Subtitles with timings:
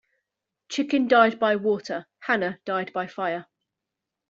[0.67, 3.45] Chicken died by water, Hannah died by fire.